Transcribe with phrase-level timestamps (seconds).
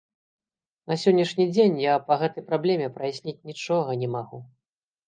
[0.91, 4.47] На сённяшні дзень я па гэтай праблеме праясніць нічога не магу.